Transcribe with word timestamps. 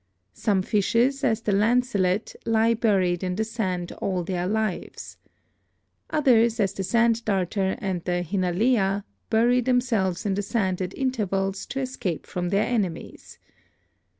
Some 0.33 0.63
fishes, 0.63 1.23
as 1.23 1.41
the 1.41 1.51
lancelet, 1.51 2.35
lie 2.43 2.73
buried 2.73 3.23
in 3.23 3.35
the 3.35 3.43
sand 3.43 3.91
all 4.01 4.23
their 4.23 4.47
lives. 4.47 5.17
Others, 6.09 6.59
as 6.59 6.73
the 6.73 6.83
sand 6.83 7.23
darter 7.23 7.75
and 7.77 8.03
the 8.05 8.23
hinalea, 8.23 9.03
bury 9.29 9.61
themselves 9.61 10.25
in 10.25 10.33
the 10.33 10.41
sand 10.41 10.81
at 10.81 10.97
intervals 10.97 11.67
to 11.67 11.81
escape 11.81 12.25
from 12.25 12.49
their 12.49 12.65
enemies. 12.65 13.37